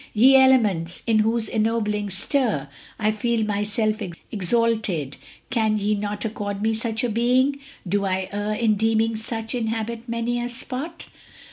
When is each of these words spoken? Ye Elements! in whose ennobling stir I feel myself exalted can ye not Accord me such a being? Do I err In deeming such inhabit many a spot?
Ye 0.15 0.35
Elements! 0.35 1.03
in 1.05 1.19
whose 1.19 1.47
ennobling 1.47 2.09
stir 2.09 2.67
I 2.97 3.11
feel 3.11 3.45
myself 3.45 4.01
exalted 4.31 5.17
can 5.51 5.77
ye 5.77 5.93
not 5.93 6.25
Accord 6.25 6.63
me 6.63 6.73
such 6.73 7.03
a 7.03 7.07
being? 7.09 7.59
Do 7.87 8.05
I 8.05 8.27
err 8.33 8.55
In 8.55 8.77
deeming 8.77 9.15
such 9.15 9.53
inhabit 9.53 10.09
many 10.09 10.41
a 10.43 10.49
spot? 10.49 11.05